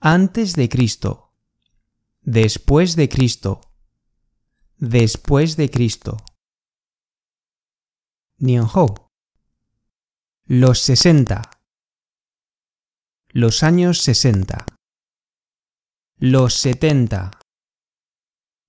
[0.00, 1.32] antes de Cristo,
[2.22, 3.60] después de Cristo,
[4.76, 6.16] después de Cristo.
[8.38, 9.10] Nianhou.
[10.46, 11.42] Los sesenta.
[13.30, 14.64] Los años sesenta.
[16.18, 17.30] Los setenta.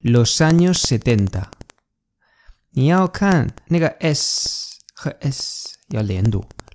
[0.00, 1.50] Los años setenta.
[2.72, 4.71] Niao kan, nega s,
[5.21, 6.03] s, ya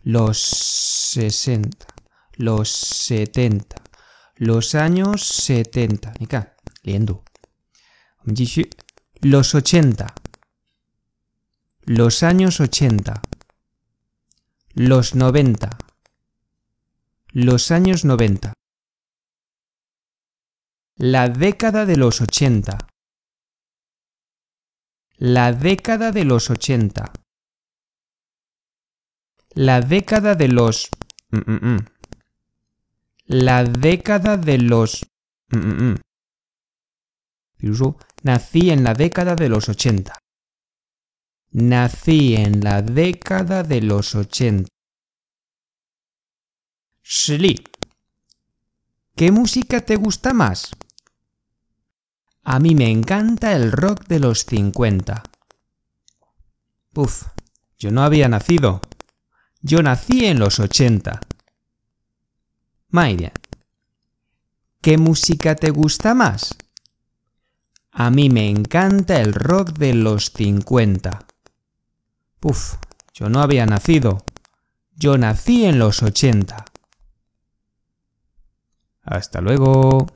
[0.03, 1.87] Los sesenta.
[2.35, 3.77] Los setenta.
[4.37, 6.13] Los años setenta.
[6.21, 7.25] Nika, liendo.
[9.21, 10.15] Los ochenta.
[11.83, 13.23] Los años ochenta.
[14.75, 15.79] Los noventa.
[17.33, 18.53] Los años noventa.
[20.97, 22.79] La década de los ochenta.
[25.17, 27.13] La década de los ochenta.
[29.61, 30.89] La década de los...
[31.31, 31.87] Mm, mm, mm.
[33.27, 35.05] La década de los...
[38.23, 40.17] nací en la década de los ochenta.
[41.51, 44.71] Nací en la década de los ochenta.
[47.03, 47.65] Shili.
[49.17, 50.71] ¿Qué música te gusta más?
[52.45, 55.25] A mí me encanta el rock de los cincuenta.
[56.95, 57.25] Uf,
[57.77, 58.83] yo no había nacido.
[59.61, 61.21] Yo nací en los 80.
[62.91, 63.31] Muy
[64.81, 66.57] ¿Qué música te gusta más?
[67.91, 71.27] A mí me encanta el rock de los 50.
[72.43, 72.77] Uf,
[73.13, 74.25] yo no había nacido.
[74.95, 76.65] Yo nací en los 80.
[79.03, 80.07] Hasta luego.